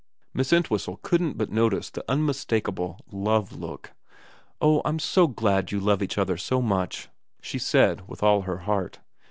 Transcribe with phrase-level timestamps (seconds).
[0.33, 3.93] Miss Entwhistle couldn't but notice the unmistak able love look.'
[4.59, 7.07] Oh I'm so glad you love each other so much,'
[7.39, 8.97] she said with all her heart.